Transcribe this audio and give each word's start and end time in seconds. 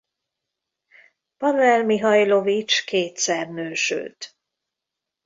Pavel 1.37 1.83
Mihajlovics 1.83 2.83
kétszer 2.85 3.47
nősült. 3.49 4.35